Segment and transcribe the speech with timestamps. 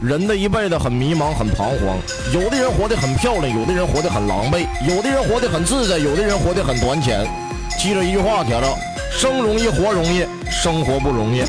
[0.00, 1.96] 人的一辈子很迷茫，很彷徨。
[2.32, 7.24] 有的人活得很漂亮，有的人活得很狼狈，有的人活得很自在，有的人活得很短浅。
[7.78, 8.66] 记着一句话，铁子：
[9.10, 11.42] 生容易，活容易，生活不容易。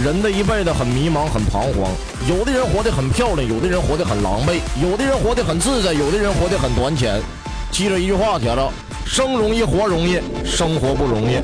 [0.00, 1.92] 人的一辈子很迷茫，很彷徨。
[2.26, 7.20] 有的人活得很漂亮，有的人活得很狼狈，有的人活得很自在，有的人活得很短浅。
[7.70, 8.60] 记着一句话铁子
[9.06, 11.38] 生容易活容易生活不容易。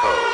[0.00, 0.27] Code.